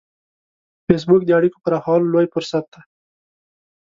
فېسبوک 0.85 1.21
د 1.25 1.31
اړیکو 1.37 1.63
پراخولو 1.65 2.11
لوی 2.13 2.27
فرصت 2.33 2.65
دی 2.73 2.81